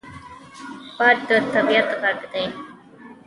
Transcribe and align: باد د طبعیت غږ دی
باد 0.97 1.17
د 1.27 1.29
طبعیت 1.53 1.89
غږ 2.01 2.19
دی 2.31 2.45